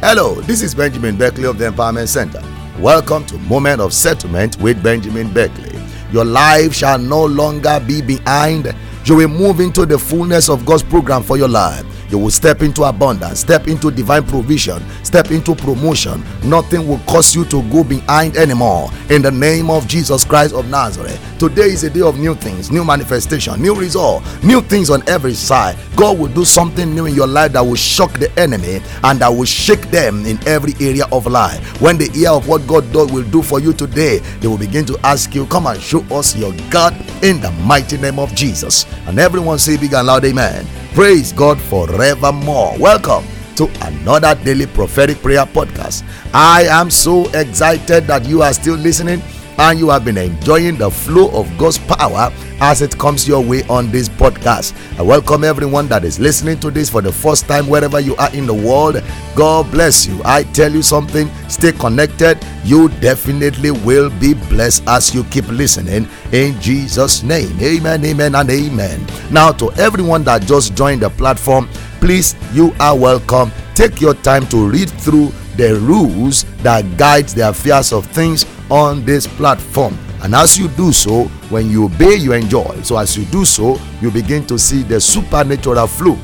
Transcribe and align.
Hello, 0.00 0.36
this 0.42 0.62
is 0.62 0.76
Benjamin 0.76 1.16
Beckley 1.16 1.44
of 1.44 1.58
the 1.58 1.68
Empowerment 1.68 2.06
Center. 2.06 2.40
Welcome 2.78 3.26
to 3.26 3.38
Moment 3.38 3.80
of 3.80 3.92
Settlement 3.92 4.56
with 4.60 4.80
Benjamin 4.80 5.34
Beckley. 5.34 5.76
Your 6.12 6.24
life 6.24 6.72
shall 6.72 7.00
no 7.00 7.24
longer 7.24 7.82
be 7.84 8.00
behind. 8.00 8.72
You 9.06 9.16
will 9.16 9.28
move 9.28 9.58
into 9.58 9.86
the 9.86 9.98
fullness 9.98 10.48
of 10.48 10.64
God's 10.64 10.84
program 10.84 11.24
for 11.24 11.36
your 11.36 11.48
life 11.48 11.84
you 12.10 12.18
will 12.18 12.30
step 12.30 12.62
into 12.62 12.84
abundance, 12.84 13.40
step 13.40 13.68
into 13.68 13.90
divine 13.90 14.24
provision, 14.24 14.82
step 15.04 15.30
into 15.30 15.54
promotion. 15.54 16.22
Nothing 16.44 16.86
will 16.88 17.00
cause 17.00 17.34
you 17.34 17.44
to 17.46 17.62
go 17.70 17.84
behind 17.84 18.36
anymore. 18.36 18.90
In 19.10 19.22
the 19.22 19.30
name 19.30 19.70
of 19.70 19.86
Jesus 19.86 20.24
Christ 20.24 20.54
of 20.54 20.68
Nazareth. 20.68 21.20
Today 21.38 21.66
is 21.66 21.84
a 21.84 21.90
day 21.90 22.00
of 22.00 22.18
new 22.18 22.34
things, 22.34 22.70
new 22.70 22.84
manifestation, 22.84 23.62
new 23.62 23.74
result, 23.74 24.24
new 24.42 24.60
things 24.60 24.90
on 24.90 25.08
every 25.08 25.34
side. 25.34 25.76
God 25.94 26.18
will 26.18 26.28
do 26.28 26.44
something 26.44 26.92
new 26.94 27.06
in 27.06 27.14
your 27.14 27.28
life 27.28 27.52
that 27.52 27.60
will 27.60 27.76
shock 27.76 28.12
the 28.14 28.30
enemy 28.38 28.80
and 29.04 29.20
that 29.20 29.28
will 29.28 29.44
shake 29.44 29.90
them 29.90 30.26
in 30.26 30.38
every 30.48 30.72
area 30.80 31.04
of 31.12 31.26
life. 31.26 31.80
When 31.80 31.96
they 31.96 32.08
hear 32.08 32.30
of 32.30 32.48
what 32.48 32.66
God 32.66 32.92
will 32.94 33.22
do 33.30 33.42
for 33.42 33.60
you 33.60 33.72
today, 33.72 34.18
they 34.40 34.48
will 34.48 34.58
begin 34.58 34.84
to 34.86 34.98
ask 35.04 35.34
you, 35.34 35.46
Come 35.46 35.66
and 35.66 35.80
show 35.80 36.00
us 36.10 36.36
your 36.36 36.52
God 36.70 36.94
in 37.22 37.40
the 37.40 37.50
mighty 37.64 37.98
name 37.98 38.18
of 38.18 38.34
Jesus. 38.34 38.86
And 39.06 39.18
everyone 39.18 39.58
say 39.58 39.76
big 39.76 39.92
and 39.92 40.06
loud, 40.06 40.24
Amen. 40.24 40.66
Praise 40.94 41.32
God 41.32 41.60
forevermore. 41.60 42.76
Welcome 42.78 43.24
to 43.56 43.70
another 43.82 44.34
daily 44.44 44.66
prophetic 44.66 45.18
prayer 45.18 45.44
podcast. 45.46 46.02
I 46.34 46.62
am 46.64 46.90
so 46.90 47.28
excited 47.30 48.06
that 48.06 48.26
you 48.26 48.42
are 48.42 48.52
still 48.52 48.74
listening 48.74 49.22
and 49.58 49.78
you 49.78 49.88
have 49.90 50.04
been 50.04 50.16
enjoying 50.16 50.76
the 50.76 50.90
flow 50.90 51.30
of 51.32 51.58
God's 51.58 51.78
power 51.78 52.32
as 52.60 52.80
it 52.80 52.96
comes 52.96 53.26
your 53.26 53.42
way 53.42 53.64
on 53.64 53.90
this 53.90 54.08
podcast. 54.08 54.74
I 54.98 55.02
welcome 55.02 55.42
everyone 55.44 55.88
that 55.88 56.04
is 56.04 56.20
listening 56.20 56.60
to 56.60 56.70
this 56.70 56.88
for 56.88 57.02
the 57.02 57.12
first 57.12 57.46
time 57.46 57.66
wherever 57.66 57.98
you 57.98 58.14
are 58.16 58.32
in 58.34 58.46
the 58.46 58.54
world. 58.54 59.02
God 59.34 59.70
bless 59.70 60.06
you. 60.06 60.20
I 60.24 60.44
tell 60.44 60.72
you 60.72 60.82
something, 60.82 61.28
stay 61.48 61.72
connected. 61.72 62.38
You 62.64 62.88
definitely 63.00 63.72
will 63.72 64.10
be 64.20 64.34
blessed 64.34 64.84
as 64.86 65.14
you 65.14 65.24
keep 65.24 65.48
listening 65.48 66.08
in 66.32 66.60
Jesus' 66.60 67.22
name. 67.22 67.58
Amen, 67.60 68.04
amen, 68.04 68.34
and 68.36 68.50
amen. 68.50 69.06
Now, 69.30 69.52
to 69.52 69.72
everyone 69.72 70.22
that 70.24 70.42
just 70.42 70.76
joined 70.76 71.02
the 71.02 71.10
platform, 71.10 71.68
please, 72.00 72.36
you 72.52 72.74
are 72.78 72.96
welcome. 72.96 73.50
Take 73.74 74.00
your 74.00 74.14
time 74.14 74.46
to 74.48 74.68
read 74.68 74.90
through 74.90 75.32
the 75.56 75.74
rules 75.80 76.44
that 76.62 76.96
guides 76.96 77.34
the 77.34 77.48
affairs 77.48 77.92
of 77.92 78.06
things 78.06 78.44
on 78.70 79.04
this 79.04 79.26
platform. 79.26 79.98
And 80.22 80.34
as 80.34 80.58
you 80.58 80.68
do 80.68 80.92
so, 80.92 81.24
when 81.50 81.70
you 81.70 81.84
obey, 81.84 82.16
you 82.16 82.32
enjoy. 82.32 82.80
So, 82.82 82.98
as 82.98 83.16
you 83.16 83.24
do 83.26 83.44
so, 83.44 83.78
you 84.00 84.10
begin 84.10 84.44
to 84.46 84.58
see 84.58 84.82
the 84.82 85.00
supernatural 85.00 85.86
flow 85.86 86.18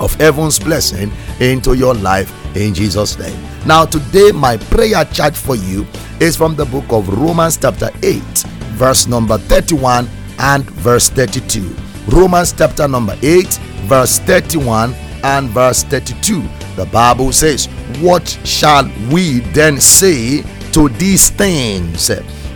of 0.00 0.14
heaven's 0.14 0.58
blessing 0.58 1.12
into 1.40 1.74
your 1.74 1.94
life 1.94 2.32
in 2.56 2.74
Jesus' 2.74 3.18
name. 3.18 3.38
Now, 3.66 3.84
today, 3.84 4.32
my 4.32 4.56
prayer 4.56 5.04
charge 5.06 5.36
for 5.36 5.56
you 5.56 5.86
is 6.20 6.36
from 6.36 6.56
the 6.56 6.64
book 6.64 6.84
of 6.90 7.08
Romans, 7.08 7.56
chapter 7.56 7.90
8, 8.02 8.20
verse 8.74 9.06
number 9.06 9.38
31 9.38 10.08
and 10.38 10.64
verse 10.70 11.08
32. 11.10 11.74
Romans, 12.08 12.52
chapter 12.56 12.88
number 12.88 13.16
8, 13.22 13.46
verse 13.86 14.18
31 14.20 14.94
and 15.22 15.48
verse 15.50 15.84
32. 15.84 16.42
The 16.76 16.86
Bible 16.86 17.32
says, 17.32 17.66
What 18.00 18.26
shall 18.44 18.90
we 19.10 19.40
then 19.52 19.80
say 19.80 20.42
to 20.74 20.88
these 20.90 21.30
things? 21.30 22.10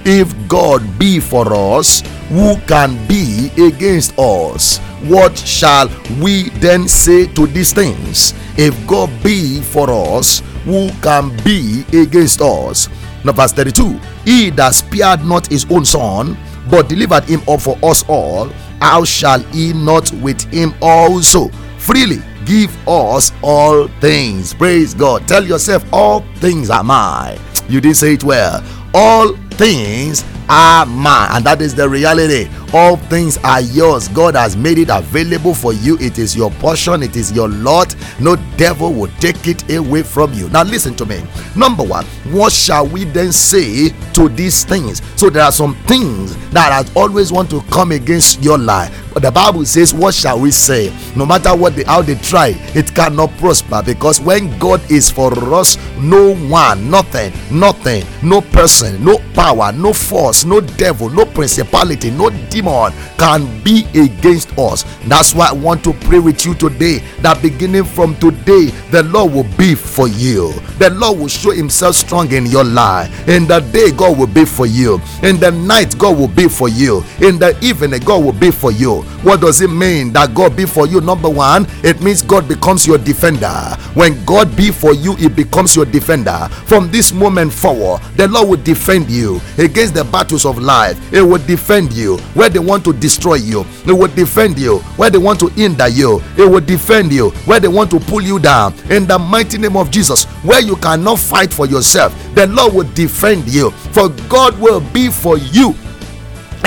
If 0.05 0.35
God 0.49 0.83
be 0.99 1.21
for 1.21 1.53
us, 1.55 2.03
who 2.29 2.57
can 2.67 2.99
be 3.07 3.51
against 3.57 4.19
us? 4.19 4.79
What 5.07 5.39
shall 5.39 5.89
we 6.21 6.51
then 6.61 6.89
say 6.89 7.27
to 7.35 7.47
these 7.47 7.73
things? 7.73 8.35
If 8.57 8.75
God 8.87 9.11
be 9.23 9.63
for 9.63 9.91
us, 9.91 10.41
who 10.65 10.91
can 11.03 11.37
be 11.45 11.85
against 11.93 12.41
us? 12.41 12.89
Now, 13.25 13.33
verse 13.33 13.53
32 13.53 13.99
He 14.25 14.51
that 14.51 14.75
spared 14.75 15.25
not 15.25 15.47
his 15.47 15.65
own 15.71 15.85
son, 15.85 16.37
but 16.71 16.89
delivered 16.89 17.25
him 17.25 17.41
up 17.49 17.61
for 17.61 17.79
us 17.83 18.05
all, 18.09 18.49
how 18.81 19.05
shall 19.05 19.41
he 19.55 19.73
not 19.73 20.13
with 20.15 20.43
him 20.53 20.75
also 20.83 21.49
freely 21.79 22.19
give 22.45 22.75
us 22.89 23.33
all 23.43 23.89
things? 24.01 24.55
Praise 24.55 24.95
God. 24.95 25.27
Tell 25.29 25.45
yourself, 25.45 25.85
all 25.93 26.25
things 26.37 26.71
are 26.71 26.85
mine. 26.85 27.39
You 27.69 27.81
didn't 27.81 27.97
say 27.97 28.15
it 28.15 28.25
well. 28.25 28.65
All 28.95 29.37
things 29.51 30.25
are 30.49 30.87
mine, 30.87 31.29
and 31.33 31.45
that 31.45 31.61
is 31.61 31.75
the 31.75 31.89
reality 31.89 32.49
all 32.75 32.97
things 32.97 33.39
are 33.39 33.61
yours. 33.61 34.09
God 34.09 34.35
has 34.35 34.57
made 34.57 34.79
it 34.79 34.89
available 34.91 35.55
for 35.55 35.73
you. 35.73 35.97
It 35.99 36.19
is 36.19 36.37
your 36.37 36.51
portion, 36.53 37.03
it 37.03 37.17
is 37.17 37.33
your 37.33 37.49
lot. 37.49 37.95
No 38.21 38.37
devil 38.57 38.93
will 38.93 39.11
take 39.21 39.47
it 39.49 39.71
away 39.71 40.03
from 40.03 40.33
you. 40.35 40.49
Now, 40.51 40.63
listen 40.65 40.95
to 40.97 41.07
me. 41.07 41.23
Number 41.57 41.83
one, 41.83 42.05
what 42.33 42.53
shall 42.53 42.87
we 42.87 43.05
then 43.05 43.33
say 43.33 43.91
to 44.15 44.29
these 44.29 44.65
things? 44.65 45.03
So, 45.17 45.31
there 45.31 45.45
are 45.45 45.53
some 45.53 45.75
things 45.87 46.37
that 46.51 46.73
I 46.73 46.99
always 46.99 47.33
want 47.33 47.51
to 47.51 47.61
come 47.71 47.93
against 47.93 48.43
your 48.43 48.59
life. 48.59 49.09
But 49.19 49.23
the 49.23 49.31
Bible 49.33 49.65
says, 49.65 49.93
What 49.93 50.15
shall 50.15 50.39
we 50.39 50.51
say? 50.53 50.95
No 51.17 51.27
matter 51.27 51.55
what 51.57 51.75
they, 51.75 51.83
how 51.85 52.03
they 52.03 52.15
try, 52.17 52.55
it 52.77 52.95
cannot 52.95 53.31
prosper 53.39 53.83
because 53.85 54.21
when 54.21 54.57
God 54.61 54.81
is 54.91 55.11
for 55.11 55.33
us, 55.55 55.77
no 55.99 56.37
one, 56.37 56.89
nothing, 56.89 57.33
nothing, 57.51 58.05
no 58.23 58.41
person, 58.41 59.03
no 59.05 59.19
power, 59.35 59.73
no 59.73 59.93
force, 59.93 60.45
no 60.45 60.61
devil, 60.61 61.09
no 61.09 61.27
principality, 61.27 62.11
no 62.13 62.31
demon 62.59 62.93
can 63.19 63.63
be 63.63 63.87
against 63.95 64.57
us. 64.59 64.85
That's 65.07 65.35
why 65.35 65.49
I 65.49 65.53
want 65.53 65.85
to 65.85 65.93
pray 65.93 66.19
with 66.19 66.45
you 66.45 66.55
today 66.55 66.99
that 67.23 67.41
beginning 67.43 67.85
from 67.85 68.15
today, 68.17 68.67
the 68.91 69.03
Lord 69.05 69.33
will 69.33 69.49
be 69.57 69.75
for 69.75 70.09
you. 70.09 70.53
The 70.79 70.91
Lord 70.91 71.19
will 71.19 71.29
show 71.29 71.51
Himself 71.51 71.97
strong 71.97 72.33
in 72.33 72.47
your 72.47 72.65
life. 72.65 73.29
In 73.29 73.47
the 73.47 73.61
day, 73.61 73.91
God 73.91 74.19
will 74.19 74.27
be 74.27 74.45
for 74.45 74.67
you. 74.67 75.01
In 75.23 75.39
the 75.39 75.51
night, 75.51 75.99
God 75.99 76.17
will 76.19 76.29
be 76.29 76.49
for 76.49 76.69
you. 76.69 77.03
In 77.21 77.39
the 77.39 77.59
evening, 77.63 78.01
God 78.01 78.25
will 78.25 78.33
be 78.33 78.51
for 78.51 78.71
you. 78.73 79.03
What 79.23 79.41
does 79.41 79.61
it 79.61 79.69
mean 79.71 80.13
that 80.13 80.35
God 80.35 80.57
be 80.57 80.65
for 80.65 80.87
you? 80.87 81.01
Number 81.01 81.29
one, 81.29 81.67
it 81.83 82.01
means 82.01 82.23
God 82.23 82.49
becomes 82.49 82.87
your 82.87 82.99
defender. 82.99 83.49
When 83.95 84.25
God 84.25 84.57
be 84.57 84.71
for 84.71 84.95
you, 84.95 85.15
He 85.17 85.29
becomes 85.29 85.75
your 85.75 85.85
defender. 85.87 86.49
From 86.67 86.91
this 86.91 87.13
moment 87.13 87.53
forward, 87.53 88.01
the 88.17 88.29
Lord 88.29 88.49
will 88.49 88.63
defend 88.63 89.11
you 89.11 89.41
against 89.59 89.95
the 89.95 90.05
battles 90.05 90.47
of 90.47 90.59
life. 90.59 91.13
It 91.13 91.23
will 91.23 91.45
defend 91.47 91.93
you. 91.93 92.19
When 92.35 92.48
where 92.49 92.63
they 92.63 92.67
want 92.67 92.83
to 92.83 92.95
destroy 92.95 93.35
you, 93.35 93.61
it 93.87 93.93
will 93.93 94.09
defend 94.09 94.59
you. 94.59 94.79
Where 94.97 95.11
they 95.11 95.19
want 95.19 95.39
to 95.41 95.49
hinder 95.49 95.87
you, 95.87 96.23
it 96.39 96.49
will 96.51 96.61
defend 96.61 97.13
you. 97.13 97.29
Where 97.45 97.61
they 97.61 97.69
want 97.69 97.91
to 97.91 98.01
pull 98.01 98.23
you 98.23 98.39
down, 98.39 98.73
in 98.89 99.07
the 99.07 99.19
mighty 99.19 99.59
name 99.59 99.77
of 99.77 99.91
Jesus, 99.91 100.25
where 100.45 100.63
you 100.63 100.75
cannot 100.77 101.19
fight 101.19 101.53
for 101.53 101.67
yourself, 101.67 102.15
the 102.35 102.47
Lord 102.47 102.73
will 102.73 102.91
defend 102.95 103.47
you. 103.49 103.71
For 103.93 104.09
God 104.31 104.59
will 104.59 104.81
be 104.81 105.11
for 105.11 105.37
you 105.37 105.75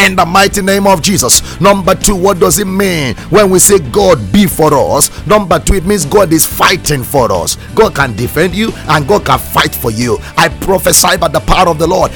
in 0.05 0.15
the 0.15 0.25
mighty 0.25 0.61
name 0.61 0.87
of 0.87 1.01
Jesus. 1.01 1.59
Number 1.61 1.95
two, 1.95 2.15
what 2.15 2.39
does 2.39 2.59
it 2.59 2.65
mean 2.65 3.15
when 3.29 3.49
we 3.49 3.59
say 3.59 3.79
God 3.79 4.31
be 4.31 4.47
for 4.47 4.73
us? 4.73 5.09
Number 5.27 5.59
two, 5.59 5.75
it 5.75 5.85
means 5.85 6.05
God 6.05 6.31
is 6.33 6.45
fighting 6.45 7.03
for 7.03 7.31
us. 7.31 7.55
God 7.75 7.95
can 7.95 8.15
defend 8.15 8.55
you 8.55 8.71
and 8.89 9.07
God 9.07 9.25
can 9.25 9.39
fight 9.39 9.73
for 9.75 9.91
you. 9.91 10.17
I 10.37 10.49
prophesy 10.49 11.17
by 11.17 11.27
the 11.27 11.39
power 11.41 11.69
of 11.69 11.77
the 11.77 11.87
Lord. 11.87 12.11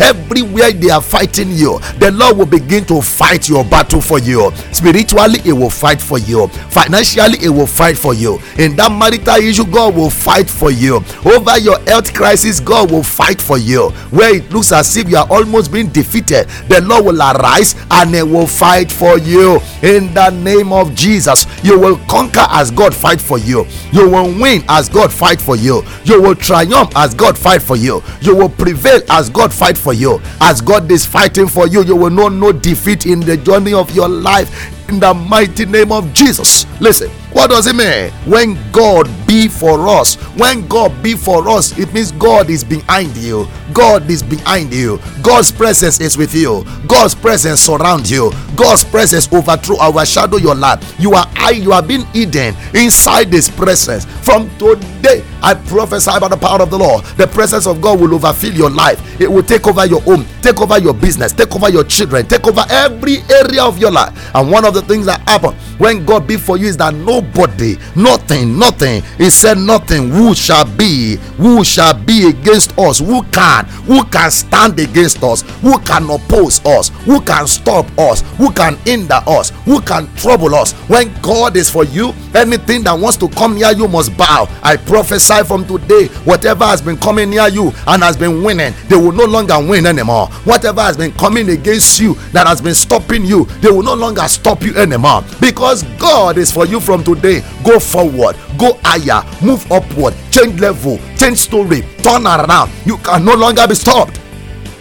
Everywhere 0.00 0.72
they 0.72 0.90
are 0.90 1.02
fighting 1.02 1.50
you, 1.50 1.78
the 1.98 2.10
Lord 2.12 2.36
will 2.38 2.46
begin 2.46 2.84
to 2.86 3.00
fight 3.02 3.48
your 3.48 3.64
battle 3.64 4.00
for 4.00 4.18
you. 4.18 4.50
Spiritually, 4.72 5.40
it 5.44 5.52
will 5.52 5.70
fight 5.70 6.00
for 6.00 6.18
you. 6.18 6.48
Financially, 6.48 7.38
it 7.42 7.48
will 7.50 7.66
fight 7.66 7.96
for 7.96 8.14
you. 8.14 8.38
In 8.58 8.76
that 8.76 8.90
marital 8.90 9.36
issue, 9.36 9.64
God 9.66 9.94
will 9.94 10.10
fight 10.10 10.48
for 10.48 10.70
you. 10.70 10.96
Over 11.24 11.58
your 11.58 11.78
health 11.80 12.12
crisis, 12.14 12.60
God 12.60 12.90
will 12.90 13.02
fight 13.02 13.40
for 13.40 13.58
you. 13.58 13.90
Where 14.10 14.34
it 14.36 14.50
looks 14.52 14.61
as 14.70 14.96
if 14.96 15.08
you 15.08 15.16
are 15.16 15.26
almost 15.30 15.72
being 15.72 15.88
defeated, 15.88 16.46
the 16.68 16.80
Lord 16.82 17.06
will 17.06 17.20
arise 17.20 17.74
and 17.90 18.14
He 18.14 18.22
will 18.22 18.46
fight 18.46 18.92
for 18.92 19.18
you. 19.18 19.58
In 19.82 20.12
the 20.14 20.30
name 20.30 20.72
of 20.72 20.94
Jesus, 20.94 21.46
you 21.64 21.78
will 21.78 21.96
conquer 22.08 22.46
as 22.50 22.70
God 22.70 22.94
fight 22.94 23.20
for 23.20 23.38
you. 23.38 23.66
You 23.92 24.08
will 24.10 24.26
win 24.38 24.62
as 24.68 24.88
God 24.88 25.10
fight 25.12 25.40
for 25.40 25.56
you. 25.56 25.82
You 26.04 26.20
will 26.22 26.34
triumph 26.34 26.92
as 26.94 27.14
God 27.14 27.36
fight 27.36 27.62
for 27.62 27.76
you. 27.76 28.02
You 28.20 28.36
will 28.36 28.50
prevail 28.50 29.00
as 29.08 29.28
God 29.30 29.52
fight 29.52 29.78
for 29.78 29.94
you. 29.94 30.20
As 30.40 30.60
God 30.60 30.90
is 30.90 31.06
fighting 31.06 31.48
for 31.48 31.66
you, 31.66 31.82
you 31.82 31.96
will 31.96 32.10
know 32.10 32.28
no 32.28 32.52
defeat 32.52 33.06
in 33.06 33.20
the 33.20 33.36
journey 33.38 33.72
of 33.74 33.90
your 33.94 34.08
life. 34.08 34.78
In 34.88 35.00
the 35.00 35.14
mighty 35.14 35.64
name 35.64 35.90
of 35.90 36.12
Jesus. 36.12 36.66
Listen, 36.80 37.10
what 37.32 37.50
does 37.50 37.66
it 37.66 37.74
mean 37.76 38.10
when 38.26 38.56
God 38.72 39.08
be 39.32 39.48
for 39.48 39.88
us. 39.88 40.16
When 40.36 40.68
God 40.68 40.92
be 41.02 41.14
for 41.14 41.48
us, 41.48 41.76
it 41.78 41.92
means 41.94 42.12
God 42.12 42.50
is 42.50 42.62
behind 42.62 43.16
you. 43.16 43.48
God 43.72 44.10
is 44.10 44.22
behind 44.22 44.74
you. 44.74 45.00
God's 45.22 45.50
presence 45.50 46.00
is 46.00 46.18
with 46.18 46.34
you. 46.34 46.66
God's 46.86 47.14
presence 47.14 47.62
surrounds 47.62 48.10
you. 48.10 48.30
God's 48.54 48.84
presence 48.84 49.32
overthrow, 49.32 49.76
overshadow 49.80 50.36
your 50.36 50.54
life. 50.54 50.94
You 51.00 51.14
are 51.14 51.26
I, 51.36 51.52
you 51.52 51.72
are 51.72 51.82
being 51.82 52.04
hidden 52.12 52.54
inside 52.74 53.30
this 53.30 53.48
presence. 53.48 54.04
From 54.04 54.50
today, 54.58 55.24
I 55.42 55.54
prophesy 55.54 56.10
by 56.20 56.28
the 56.28 56.36
power 56.36 56.60
of 56.60 56.70
the 56.70 56.78
Lord. 56.78 57.04
The 57.16 57.26
presence 57.26 57.66
of 57.66 57.80
God 57.80 57.98
will 58.00 58.14
overfill 58.14 58.52
your 58.52 58.70
life. 58.70 59.18
It 59.18 59.30
will 59.30 59.42
take 59.42 59.66
over 59.66 59.86
your 59.86 60.02
home, 60.02 60.26
take 60.42 60.60
over 60.60 60.78
your 60.78 60.92
business, 60.94 61.32
take 61.32 61.54
over 61.56 61.70
your 61.70 61.84
children, 61.84 62.26
take 62.26 62.46
over 62.46 62.64
every 62.68 63.18
area 63.30 63.64
of 63.64 63.78
your 63.78 63.90
life. 63.90 64.12
And 64.34 64.50
one 64.50 64.66
of 64.66 64.74
the 64.74 64.82
things 64.82 65.06
that 65.06 65.26
happen 65.26 65.56
when 65.82 66.04
God 66.06 66.28
be 66.28 66.36
for 66.36 66.56
you 66.56 66.68
is 66.68 66.76
that 66.76 66.94
nobody, 66.94 67.76
nothing, 67.96 68.56
nothing, 68.56 69.02
He 69.18 69.30
said 69.30 69.58
nothing. 69.58 70.10
Who 70.10 70.32
shall 70.32 70.64
be? 70.64 71.16
Who 71.38 71.64
shall 71.64 71.92
be 71.92 72.28
against 72.28 72.78
us? 72.78 73.00
Who 73.00 73.24
can? 73.24 73.64
Who 73.90 74.04
can 74.04 74.30
stand 74.30 74.78
against 74.78 75.24
us? 75.24 75.42
Who 75.60 75.80
can 75.80 76.08
oppose 76.08 76.64
us? 76.64 76.90
Who 77.04 77.20
can 77.20 77.48
stop 77.48 77.86
us? 77.98 78.20
Who 78.38 78.52
can 78.52 78.76
hinder 78.84 79.20
us? 79.26 79.50
Who 79.64 79.80
can 79.80 80.06
trouble 80.14 80.54
us? 80.54 80.72
When 80.88 81.12
God 81.20 81.56
is 81.56 81.68
for 81.68 81.82
you, 81.84 82.14
anything 82.32 82.84
that 82.84 82.96
wants 82.96 83.16
to 83.18 83.28
come 83.28 83.56
near 83.56 83.72
you 83.72 83.88
must 83.88 84.16
bow. 84.16 84.46
I 84.62 84.76
prophesy 84.76 85.42
from 85.42 85.66
today, 85.66 86.06
whatever 86.24 86.64
has 86.64 86.80
been 86.80 86.96
coming 86.96 87.30
near 87.30 87.48
you 87.48 87.72
and 87.88 88.04
has 88.04 88.16
been 88.16 88.44
winning, 88.44 88.72
they 88.86 88.96
will 88.96 89.10
no 89.10 89.24
longer 89.24 89.58
win 89.58 89.86
anymore. 89.86 90.28
Whatever 90.44 90.82
has 90.82 90.96
been 90.96 91.10
coming 91.14 91.48
against 91.50 91.98
you 91.98 92.14
that 92.30 92.46
has 92.46 92.60
been 92.60 92.74
stopping 92.74 93.24
you, 93.24 93.46
they 93.60 93.70
will 93.70 93.82
no 93.82 93.94
longer 93.94 94.28
stop 94.28 94.62
you 94.62 94.76
anymore. 94.76 95.24
Because 95.40 95.71
God 95.98 96.36
is 96.36 96.52
for 96.52 96.66
you 96.66 96.80
from 96.80 97.02
today. 97.02 97.42
Go 97.64 97.78
forward, 97.78 98.36
go 98.58 98.78
higher, 98.84 99.24
move 99.42 99.70
upward, 99.72 100.14
change 100.30 100.60
level, 100.60 100.98
change 101.16 101.38
story, 101.38 101.82
turn 102.02 102.26
around. 102.26 102.70
You 102.84 102.98
can 102.98 103.24
no 103.24 103.34
longer 103.34 103.66
be 103.66 103.74
stopped. 103.74 104.20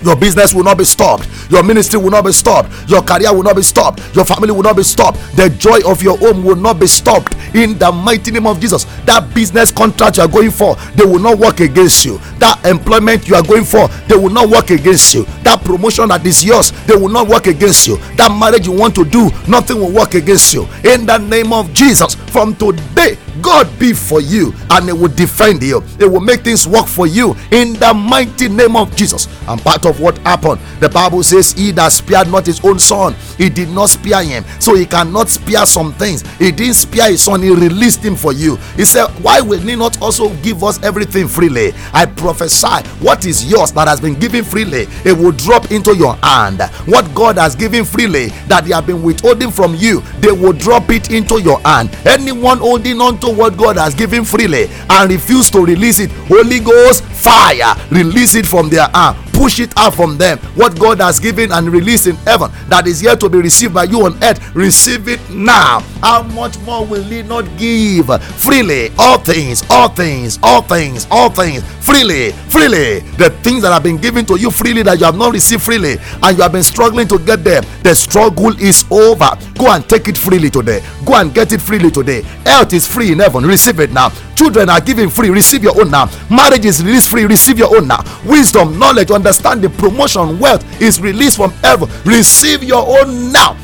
Your 0.03 0.15
business 0.15 0.53
will 0.53 0.63
not 0.63 0.77
be 0.77 0.83
stopped. 0.83 1.27
Your 1.51 1.63
ministry 1.63 1.99
will 1.99 2.09
not 2.09 2.25
be 2.25 2.31
stopped. 2.31 2.71
Your 2.89 3.01
career 3.03 3.33
will 3.33 3.43
not 3.43 3.55
be 3.55 3.61
stopped. 3.61 4.01
Your 4.15 4.25
family 4.25 4.51
will 4.51 4.63
not 4.63 4.75
be 4.75 4.83
stopped. 4.83 5.19
The 5.35 5.49
joy 5.49 5.79
of 5.85 6.01
your 6.01 6.17
home 6.17 6.43
will 6.43 6.55
not 6.55 6.79
be 6.79 6.87
stopped. 6.87 7.35
In 7.53 7.77
the 7.77 7.91
mighty 7.91 8.31
name 8.31 8.47
of 8.47 8.59
Jesus, 8.59 8.85
that 9.11 9.35
business 9.35 9.71
contract 9.73 10.15
you 10.15 10.23
are 10.23 10.29
going 10.29 10.51
for, 10.51 10.75
they 10.95 11.03
will 11.03 11.19
not 11.19 11.37
work 11.37 11.59
against 11.59 12.05
you. 12.05 12.17
That 12.39 12.63
employment 12.65 13.27
you 13.27 13.35
are 13.35 13.43
going 13.43 13.65
for, 13.65 13.89
they 14.07 14.15
will 14.15 14.29
not 14.29 14.49
work 14.49 14.69
against 14.69 15.13
you. 15.13 15.25
That 15.43 15.61
promotion 15.65 16.07
that 16.07 16.25
is 16.25 16.45
yours, 16.45 16.71
they 16.87 16.95
will 16.95 17.09
not 17.09 17.27
work 17.27 17.47
against 17.47 17.87
you. 17.87 17.97
That 18.15 18.31
marriage 18.31 18.65
you 18.67 18.71
want 18.71 18.95
to 18.95 19.03
do, 19.03 19.29
nothing 19.49 19.79
will 19.79 19.91
work 19.91 20.13
against 20.13 20.53
you. 20.53 20.63
In 20.85 21.05
the 21.05 21.17
name 21.17 21.51
of 21.51 21.73
Jesus, 21.73 22.15
from 22.15 22.55
today, 22.55 23.17
God 23.41 23.67
be 23.79 23.93
for 23.93 24.21
you 24.21 24.53
and 24.69 24.87
it 24.89 24.93
will 24.93 25.09
defend 25.09 25.63
you. 25.63 25.83
It 25.99 26.05
will 26.11 26.19
make 26.21 26.41
things 26.41 26.67
work 26.67 26.87
for 26.87 27.07
you 27.07 27.35
in 27.51 27.73
the 27.73 27.93
mighty 27.93 28.47
name 28.49 28.75
of 28.75 28.95
Jesus. 28.95 29.27
And 29.47 29.61
part 29.61 29.85
of 29.85 29.99
what 29.99 30.17
happened, 30.19 30.61
the 30.79 30.89
Bible 30.89 31.23
says, 31.23 31.53
He 31.53 31.71
that 31.71 31.91
spared 31.91 32.29
not 32.29 32.45
his 32.45 32.63
own 32.63 32.79
son, 32.79 33.15
he 33.37 33.49
did 33.49 33.69
not 33.69 33.89
spare 33.89 34.23
him. 34.23 34.43
So 34.59 34.75
he 34.75 34.85
cannot 34.85 35.29
spare 35.29 35.65
some 35.65 35.93
things. 35.93 36.21
He 36.37 36.51
didn't 36.51 36.75
spare 36.75 37.11
his 37.11 37.23
son, 37.23 37.41
he 37.41 37.49
released 37.49 38.03
him 38.03 38.15
for 38.15 38.33
you. 38.33 38.57
He 38.75 38.85
said, 38.85 39.07
Why 39.21 39.41
will 39.41 39.59
he 39.59 39.75
not 39.75 40.01
also 40.01 40.33
give 40.37 40.63
us 40.63 40.81
everything 40.83 41.27
freely? 41.27 41.73
I 41.93 42.05
prophesy 42.05 42.87
what 42.99 43.25
is 43.25 43.49
yours 43.49 43.71
that 43.73 43.87
has 43.87 43.99
been 43.99 44.15
given 44.19 44.43
freely, 44.43 44.87
it 45.05 45.17
will 45.17 45.31
drop 45.31 45.71
into 45.71 45.95
your 45.95 46.15
hand. 46.17 46.61
What 46.85 47.13
God 47.15 47.37
has 47.37 47.55
given 47.55 47.85
freely 47.85 48.27
that 48.47 48.65
they 48.65 48.73
have 48.73 48.85
been 48.87 49.03
withholding 49.03 49.51
from 49.51 49.75
you, 49.75 50.01
they 50.19 50.31
will 50.31 50.53
drop 50.53 50.89
it 50.89 51.11
into 51.11 51.41
your 51.41 51.59
hand. 51.61 51.89
Anyone 52.05 52.59
holding 52.59 53.01
on 53.01 53.19
to 53.19 53.30
what 53.31 53.57
God 53.57 53.77
has 53.77 53.93
given 53.95 54.23
freely 54.25 54.67
and 54.89 55.11
refuse 55.11 55.49
to 55.51 55.65
release 55.65 55.99
it, 55.99 56.11
Holy 56.27 56.59
Ghost 56.59 57.03
fire, 57.03 57.75
release 57.91 58.35
it 58.35 58.45
from 58.45 58.69
their 58.69 58.87
hand 58.93 59.30
push 59.41 59.59
it 59.59 59.73
out 59.75 59.95
from 59.95 60.19
them. 60.19 60.37
What 60.53 60.79
God 60.79 60.99
has 60.99 61.19
given 61.19 61.51
and 61.51 61.67
released 61.67 62.05
in 62.05 62.15
heaven 62.29 62.51
that 62.69 62.85
is 62.85 63.01
yet 63.01 63.19
to 63.21 63.27
be 63.27 63.39
received 63.39 63.73
by 63.73 63.85
you 63.85 64.05
on 64.05 64.23
earth, 64.23 64.37
receive 64.55 65.07
it 65.07 65.19
now. 65.31 65.79
How 65.99 66.21
much 66.21 66.59
more 66.59 66.85
will 66.85 67.01
He 67.01 67.23
not 67.23 67.45
give 67.57 68.05
freely? 68.35 68.91
All 68.99 69.17
things, 69.17 69.63
all 69.71 69.89
things, 69.89 70.37
all 70.43 70.61
things, 70.61 71.07
all 71.09 71.31
things, 71.31 71.63
freely, 71.83 72.33
freely. 72.53 72.99
The 73.17 73.31
things 73.41 73.63
that 73.63 73.73
have 73.73 73.81
been 73.81 73.97
given 73.97 74.27
to 74.27 74.37
you 74.39 74.51
freely 74.51 74.83
that 74.83 74.99
you 74.99 75.05
have 75.05 75.17
not 75.17 75.33
received 75.33 75.63
freely 75.63 75.97
and 76.21 76.37
you 76.37 76.43
have 76.43 76.51
been 76.51 76.61
struggling 76.61 77.07
to 77.07 77.17
get 77.17 77.43
them, 77.43 77.63
the 77.81 77.95
struggle 77.95 78.55
is 78.61 78.85
over. 78.91 79.31
Go 79.57 79.71
and 79.71 79.89
take 79.89 80.07
it 80.07 80.17
freely 80.17 80.51
today. 80.51 80.83
Go 81.03 81.15
and 81.15 81.33
get 81.33 81.51
it 81.51 81.61
freely 81.61 81.89
today. 81.89 82.21
Health 82.45 82.73
is 82.73 82.85
free 82.85 83.11
in 83.11 83.17
heaven. 83.17 83.43
Receive 83.43 83.79
it 83.79 83.91
now. 83.91 84.09
Children 84.41 84.69
are 84.71 84.81
given 84.81 85.07
free. 85.07 85.29
Receive 85.29 85.61
your 85.61 85.79
own 85.79 85.91
now. 85.91 86.09
Marriage 86.31 86.65
is 86.65 86.83
released 86.83 87.09
free. 87.09 87.25
Receive 87.25 87.59
your 87.59 87.77
own 87.77 87.87
now. 87.87 88.01
Wisdom, 88.25 88.79
knowledge, 88.79 89.11
understanding 89.11 89.69
promotion 89.69 90.39
wealth 90.39 90.65
is 90.81 90.99
released 90.99 91.37
from 91.37 91.51
heaven 91.61 91.87
receive 92.05 92.63
your 92.63 92.83
own 92.99 93.31
now 93.31 93.55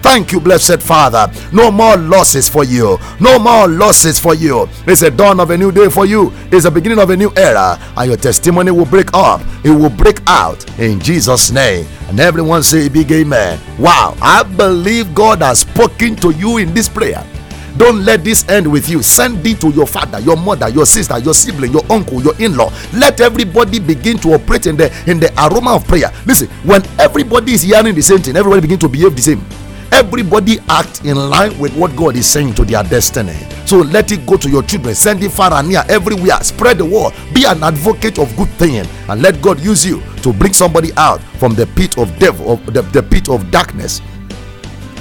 Thank 0.00 0.32
you, 0.32 0.40
blessed 0.40 0.80
Father. 0.80 1.32
No 1.52 1.72
more 1.72 1.96
losses 1.96 2.48
for 2.48 2.62
you. 2.62 2.98
No 3.18 3.38
more 3.38 3.66
losses 3.66 4.18
for 4.20 4.34
you. 4.34 4.68
It's 4.86 5.02
a 5.02 5.10
dawn 5.10 5.40
of 5.40 5.50
a 5.50 5.58
new 5.58 5.72
day 5.72 5.88
for 5.88 6.06
you. 6.06 6.32
It's 6.52 6.64
the 6.64 6.70
beginning 6.70 7.00
of 7.00 7.10
a 7.10 7.16
new 7.16 7.32
era. 7.36 7.78
And 7.96 8.08
your 8.08 8.16
testimony 8.16 8.70
will 8.70 8.86
break 8.86 9.12
up. 9.12 9.40
It 9.64 9.70
will 9.70 9.90
break 9.90 10.20
out 10.28 10.64
in 10.78 11.00
Jesus' 11.00 11.50
name. 11.50 11.84
And 12.08 12.20
everyone 12.20 12.62
say 12.62 12.88
big 12.88 13.10
amen. 13.10 13.58
Wow. 13.76 14.16
I 14.22 14.44
believe 14.44 15.12
God 15.12 15.42
has 15.42 15.60
spoken 15.60 16.14
to 16.16 16.30
you 16.30 16.58
in 16.58 16.72
this 16.72 16.88
prayer. 16.88 17.26
Don't 17.76 18.04
let 18.04 18.22
this 18.24 18.46
end 18.48 18.70
with 18.70 18.88
you. 18.88 19.02
Send 19.02 19.46
it 19.46 19.60
to 19.60 19.70
your 19.70 19.86
father, 19.86 20.20
your 20.20 20.36
mother, 20.36 20.68
your 20.68 20.86
sister, 20.86 21.18
your 21.18 21.34
sibling, 21.34 21.72
your 21.72 21.84
uncle, 21.90 22.22
your 22.22 22.34
in-law. 22.40 22.72
Let 22.94 23.20
everybody 23.20 23.78
begin 23.78 24.18
to 24.18 24.34
operate 24.34 24.66
in 24.66 24.76
the 24.76 24.92
in 25.06 25.20
the 25.20 25.32
aroma 25.38 25.76
of 25.76 25.86
prayer. 25.86 26.12
Listen, 26.26 26.48
when 26.64 26.82
everybody 27.00 27.52
is 27.52 27.62
hearing 27.62 27.94
the 27.94 28.02
same 28.02 28.18
thing, 28.18 28.36
everybody 28.36 28.60
begin 28.60 28.78
to 28.80 28.88
behave 28.88 29.16
the 29.16 29.22
same. 29.22 29.44
Everybody 29.92 30.58
act 30.68 31.04
in 31.04 31.16
line 31.16 31.56
with 31.58 31.76
what 31.76 31.94
God 31.94 32.16
is 32.16 32.26
saying 32.26 32.54
to 32.54 32.64
their 32.64 32.82
destiny. 32.82 33.34
So 33.66 33.78
let 33.78 34.10
it 34.10 34.24
go 34.26 34.36
to 34.38 34.48
your 34.48 34.62
children. 34.62 34.94
Send 34.94 35.22
it 35.22 35.30
far 35.30 35.52
and 35.52 35.68
near 35.68 35.84
everywhere. 35.88 36.42
Spread 36.42 36.78
the 36.78 36.84
word. 36.84 37.12
Be 37.34 37.44
an 37.44 37.62
advocate 37.62 38.18
of 38.18 38.34
good 38.36 38.48
thing 38.50 38.76
and 38.76 39.22
let 39.22 39.42
God 39.42 39.60
use 39.60 39.84
you 39.84 40.02
to 40.22 40.32
bring 40.32 40.54
somebody 40.54 40.92
out 40.96 41.20
from 41.38 41.54
the 41.54 41.66
pit 41.66 41.98
of 41.98 42.18
devil, 42.18 42.52
of 42.52 42.66
the, 42.72 42.80
the 42.82 43.02
pit 43.02 43.28
of 43.28 43.50
darkness 43.50 44.00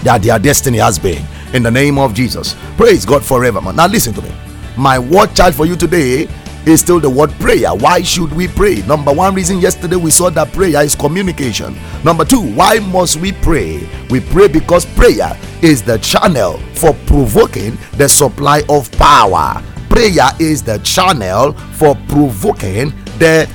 that 0.04 0.24
their 0.24 0.40
destiny 0.40 0.80
has 0.80 1.00
been 1.00 1.24
in 1.54 1.64
the 1.64 1.72
name 1.72 1.98
of 1.98 2.14
Jesus. 2.14 2.56
Praise 2.78 3.06
God 3.06 3.24
forever. 3.24 3.62
man. 3.62 3.76
Now, 3.76 3.88
listen 3.88 4.14
to 4.14 4.22
me. 4.22 4.32
My 4.78 4.98
word 4.98 5.36
charge 5.36 5.54
for 5.54 5.66
you 5.66 5.76
today 5.76 6.28
is 6.66 6.80
still 6.82 7.00
the 7.00 7.10
word 7.10 7.32
prayer. 7.40 7.74
Why 7.74 8.02
should 8.02 8.32
we 8.34 8.48
pray? 8.48 8.82
Number 8.84 9.12
one 9.12 9.34
reason 9.36 9.60
yesterday 9.60 9.96
we 9.96 10.12
saw 10.12 10.30
that 10.30 10.52
prayer 10.54 10.82
is 10.84 10.96
communication. 10.96 11.76
Number 12.04 12.24
two, 12.24 12.42
why 12.42 12.80
must 12.80 13.18
we 13.18 13.32
pray? 13.32 13.88
We 14.10 14.20
pray 14.20 14.48
because 14.48 14.86
prayer 14.86 15.38
is 15.62 15.82
the 15.82 15.98
channel 16.00 16.58
for 16.76 16.94
provoking 17.06 17.78
the 17.94 18.08
supply 18.08 18.64
of 18.70 18.92
power. 18.94 19.62
Prayer 19.90 20.30
is 20.40 20.64
the 20.64 20.78
channel 20.80 21.54
for 21.74 21.96
provoking 22.08 22.90
the, 23.18 23.50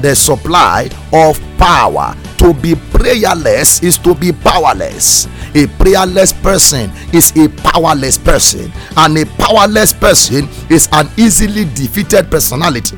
the 0.00 0.14
supply 0.14 0.88
of 1.12 1.40
power. 1.58 2.14
To 2.42 2.52
be 2.52 2.74
prayerless 2.74 3.84
is 3.84 3.98
to 3.98 4.16
be 4.16 4.32
powerless. 4.32 5.28
A 5.54 5.68
prayerless 5.78 6.32
person 6.32 6.90
is 7.14 7.30
a 7.36 7.48
powerless 7.48 8.18
person, 8.18 8.72
and 8.96 9.16
a 9.16 9.24
powerless 9.38 9.92
person 9.92 10.48
is 10.68 10.88
an 10.90 11.08
easily 11.16 11.66
defeated 11.66 12.32
personality. 12.32 12.96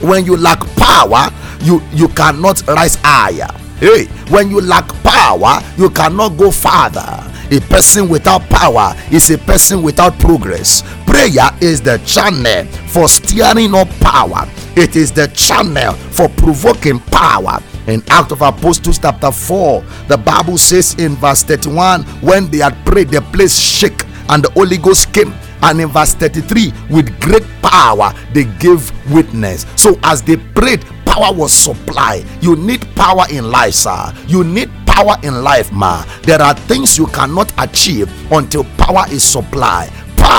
When 0.00 0.24
you 0.24 0.38
lack 0.38 0.60
power, 0.76 1.28
you 1.60 1.82
you 1.92 2.08
cannot 2.08 2.66
rise 2.66 2.94
higher. 3.02 3.52
Hey, 3.78 4.06
when 4.32 4.48
you 4.48 4.62
lack 4.62 4.88
power, 5.02 5.60
you 5.76 5.90
cannot 5.90 6.38
go 6.38 6.50
farther. 6.50 7.22
A 7.50 7.60
person 7.68 8.08
without 8.08 8.40
power 8.48 8.94
is 9.12 9.28
a 9.30 9.36
person 9.36 9.82
without 9.82 10.18
progress. 10.18 10.82
Prayer 11.04 11.50
is 11.60 11.82
the 11.82 11.98
channel 12.06 12.64
for 12.88 13.06
steering 13.06 13.74
up 13.74 13.90
power. 14.00 14.48
It 14.76 14.96
is 14.96 15.12
the 15.12 15.26
channel 15.34 15.92
for 15.92 16.30
provoking 16.30 17.00
power 17.00 17.60
in 17.86 18.02
Act 18.08 18.32
of 18.32 18.42
Apostles 18.42 18.98
chapter 18.98 19.30
4 19.32 19.82
the 20.08 20.16
Bible 20.16 20.58
says 20.58 20.94
in 20.98 21.16
verse 21.16 21.42
31 21.42 22.02
when 22.20 22.50
they 22.50 22.58
had 22.58 22.74
prayed 22.84 23.08
the 23.08 23.20
place 23.32 23.58
shook 23.58 24.04
and 24.30 24.44
the 24.44 24.50
Holy 24.52 24.78
Ghost 24.78 25.12
came. 25.12 25.34
And 25.62 25.78
in 25.78 25.88
verse 25.88 26.14
33 26.14 26.72
with 26.88 27.20
great 27.20 27.44
power 27.60 28.14
they 28.32 28.44
gave 28.58 28.90
witness. 29.12 29.66
So 29.76 29.98
as 30.04 30.22
they 30.22 30.36
prayed 30.38 30.82
power 31.04 31.34
was 31.34 31.52
supplied. 31.52 32.24
You 32.40 32.56
need 32.56 32.80
power 32.94 33.24
in 33.30 33.50
life 33.50 33.74
sir. 33.74 34.14
You 34.26 34.42
need 34.42 34.70
power 34.86 35.16
in 35.22 35.42
life 35.42 35.70
ma. 35.70 36.04
There 36.22 36.40
are 36.40 36.54
things 36.54 36.96
you 36.96 37.06
cannot 37.08 37.52
achieve 37.58 38.08
until 38.32 38.64
power 38.78 39.04
is 39.10 39.22
supplied 39.22 39.90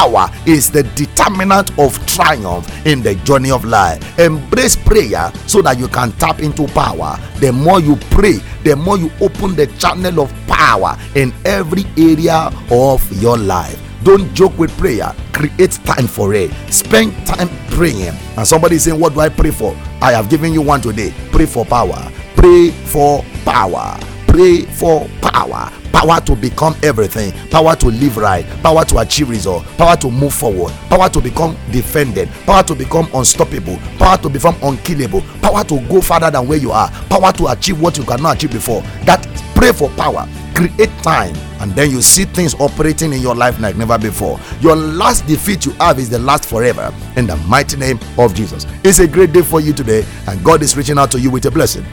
power 0.01 0.31
is 0.47 0.71
the 0.71 0.81
determinant 0.95 1.77
of 1.77 1.93
triumph 2.07 2.65
in 2.87 3.03
the 3.03 3.13
journey 3.23 3.51
of 3.51 3.63
life. 3.65 4.01
Embrace 4.19 4.75
prayer 4.75 5.31
so 5.45 5.61
that 5.61 5.77
you 5.77 5.87
can 5.87 6.11
tap 6.13 6.39
into 6.39 6.65
power. 6.69 7.19
The 7.39 7.51
more 7.51 7.79
you 7.79 7.95
pray, 8.09 8.39
the 8.63 8.75
more 8.75 8.97
you 8.97 9.11
open 9.21 9.55
the 9.55 9.67
channel 9.77 10.21
of 10.21 10.33
power 10.47 10.97
in 11.15 11.31
every 11.45 11.85
area 11.97 12.51
of 12.71 12.99
your 13.21 13.37
life. 13.37 13.79
Don't 14.03 14.33
joke 14.33 14.57
with 14.57 14.75
prayer. 14.79 15.13
Create 15.33 15.77
time 15.85 16.07
for 16.07 16.33
it. 16.33 16.51
Spend 16.73 17.13
time 17.27 17.49
praying. 17.69 18.15
And 18.37 18.47
somebody 18.47 18.77
is 18.77 18.85
saying, 18.85 18.99
What 18.99 19.13
do 19.13 19.19
I 19.19 19.29
pray 19.29 19.51
for? 19.51 19.75
I 20.01 20.13
have 20.13 20.31
given 20.31 20.51
you 20.51 20.63
one 20.63 20.81
today. 20.81 21.13
Pray 21.31 21.45
for 21.45 21.63
power. 21.63 22.11
Pray 22.35 22.71
for 22.71 23.23
power. 23.45 23.99
Pray 24.25 24.65
for 24.65 25.07
power 25.21 25.71
power 25.91 26.19
to 26.21 26.35
become 26.35 26.75
everything. 26.83 27.31
Power 27.49 27.75
to 27.75 27.87
live 27.87 28.17
right. 28.17 28.45
Power 28.63 28.85
to 28.85 28.99
achieve 28.99 29.29
result. 29.29 29.65
Power 29.77 29.95
to 29.97 30.09
move 30.09 30.33
forward. 30.33 30.71
Power 30.89 31.09
to 31.09 31.21
become 31.21 31.55
defended. 31.71 32.29
Power 32.45 32.63
to 32.63 32.75
become 32.75 33.07
unstoppable. 33.13 33.77
Power 33.97 34.17
to 34.17 34.29
become 34.29 34.55
unkillable. 34.63 35.21
Power 35.41 35.63
to 35.65 35.79
go 35.87 36.01
farther 36.01 36.31
than 36.31 36.47
where 36.47 36.57
you 36.57 36.71
are. 36.71 36.89
Power 37.09 37.31
to 37.33 37.47
achieve 37.47 37.79
what 37.81 37.97
you 37.97 38.03
cannot 38.03 38.37
achieve 38.37 38.51
before. 38.51 38.81
That 39.05 39.25
pray 39.55 39.71
for 39.71 39.89
power. 39.91 40.27
Create 40.55 40.89
time 41.03 41.35
and 41.61 41.71
then 41.73 41.91
you 41.91 42.01
see 42.01 42.25
things 42.25 42.55
operating 42.55 43.13
in 43.13 43.21
your 43.21 43.35
life 43.35 43.59
like 43.59 43.77
never 43.77 43.97
before. 43.97 44.39
Your 44.59 44.75
last 44.75 45.27
defeat 45.27 45.65
you 45.65 45.71
have 45.73 45.99
is 45.99 46.09
the 46.09 46.19
last 46.19 46.45
forever. 46.45 46.93
In 47.15 47.27
the 47.27 47.35
mighty 47.37 47.77
name 47.77 47.99
of 48.17 48.33
jesus. 48.33 48.65
It's 48.83 48.99
a 48.99 49.07
great 49.07 49.31
day 49.31 49.43
for 49.43 49.61
you 49.61 49.71
today 49.71 50.03
and 50.27 50.43
god 50.43 50.61
is 50.63 50.75
reaching 50.75 50.97
out 50.97 51.11
to 51.11 51.19
you 51.19 51.29
with 51.29 51.45
a 51.45 51.51
blessing. 51.51 51.85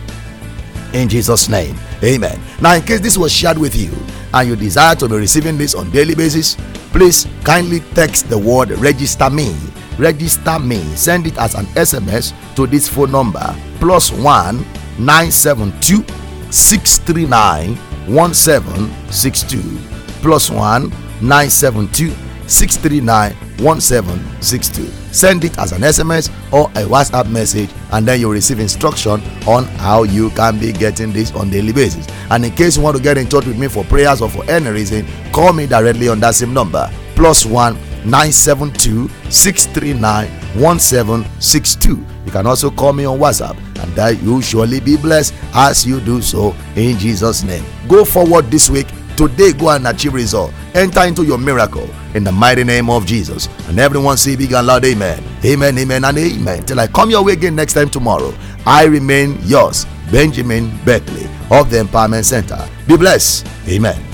In 0.95 1.09
Jesus' 1.09 1.49
name. 1.49 1.77
Amen. 2.03 2.41
Now, 2.61 2.75
in 2.75 2.83
case 2.83 3.01
this 3.01 3.19
was 3.19 3.33
shared 3.33 3.59
with 3.59 3.75
you 3.75 3.93
and 4.33 4.49
you 4.49 4.57
desire 4.57 4.95
to 4.97 5.09
be 5.09 5.17
receiving 5.17 5.59
this 5.59 5.75
on 5.75 5.91
daily 5.91 6.15
basis, 6.15 6.57
please 6.93 7.27
kindly 7.45 7.81
text 7.95 8.29
the 8.29 8.39
word 8.39 8.71
register 8.71 9.29
me. 9.31 9.57
Register 9.99 10.59
me. 10.59 10.83
Send 10.95 11.27
it 11.27 11.37
as 11.39 11.55
an 11.55 11.67
SMS 11.67 12.33
to 12.55 12.67
this 12.67 12.89
phone 12.89 13.11
number 13.11 13.55
plus 13.81 14.13
one 14.13 14.59
972 14.99 16.05
639 16.53 17.77
1762 18.07 19.79
plus 20.23 20.51
one 20.51 20.91
972 21.21 22.28
639 22.49 23.33
1762. 23.63 24.87
Send 25.13 25.45
it 25.45 25.59
as 25.59 25.73
an 25.73 25.83
SMS 25.83 26.31
or 26.53 26.69
a 26.71 26.87
WhatsApp 26.89 27.31
message, 27.31 27.71
and 27.93 28.07
then 28.07 28.21
you'll 28.21 28.33
receive 28.33 28.59
instruction 28.61 29.21
on 29.47 29.65
how 29.65 30.05
you 30.05 30.31
can 30.31 30.59
be 30.59 30.73
getting 30.73 31.13
this 31.13 31.33
on 31.35 31.51
daily 31.51 31.73
basis. 31.73 32.07
And 32.31 32.45
in 32.45 32.53
case 32.53 32.77
you 32.77 32.83
want 32.83 32.97
to 32.97 33.03
get 33.03 33.19
in 33.19 33.29
touch 33.29 33.47
with 33.47 33.59
me 33.59 33.69
for 33.69 33.85
prayers 33.85 34.23
or 34.23 34.29
for 34.29 34.49
any 34.51 34.71
reason, 34.71 35.07
call 35.33 35.53
me 35.53 35.67
directly 35.67 36.09
on 36.09 36.21
that 36.21 36.35
same 36.35 36.55
number 36.55 36.91
plus 37.15 37.45
one 37.45 37.75
972 38.05 39.09
639 39.31 40.29
1762. 40.61 42.07
You 42.25 42.31
can 42.31 42.47
also 42.47 42.71
call 42.71 42.93
me 42.93 43.05
on 43.05 43.19
WhatsApp, 43.19 43.57
and 43.83 43.93
that 43.95 44.23
you 44.23 44.41
surely 44.41 44.81
be 44.81 44.97
blessed 44.97 45.35
as 45.55 45.87
you 45.87 46.01
do 46.01 46.23
so 46.23 46.55
in 46.77 46.99
Jesus' 46.99 47.43
name. 47.43 47.65
Go 47.89 48.05
forward 48.05 48.51
this 48.51 48.71
week 48.71 48.87
Today, 49.19 49.53
go 49.53 49.71
and 49.71 49.85
achieve 49.89 50.15
result. 50.15 50.55
Enter 50.75 51.03
into 51.03 51.25
your 51.25 51.39
miracle 51.39 51.91
in 52.15 52.23
the 52.23 52.31
mighty 52.31 52.63
name 52.63 52.89
of 52.89 53.05
Jesus. 53.05 53.49
And 53.67 53.81
everyone 53.81 54.17
say 54.17 54.37
big 54.37 54.53
and 54.53 54.65
loud, 54.65 54.85
Amen. 54.85 55.21
Amen, 55.45 55.77
amen, 55.77 56.05
and 56.05 56.17
amen. 56.17 56.63
Till 56.63 56.79
I 56.79 56.87
come 56.87 57.11
your 57.11 57.25
way 57.25 57.33
again 57.33 57.57
next 57.57 57.73
time 57.75 57.91
tomorrow. 57.91 58.33
I 58.65 58.85
remain 58.85 59.37
yours, 59.43 59.87
Benjamin 60.13 60.71
Beckley 60.85 61.25
of 61.51 61.69
the 61.69 61.79
Empowerment 61.79 62.27
Center. 62.27 62.65
Be 62.87 62.97
blessed. 62.97 63.45
Amen. 63.67 64.08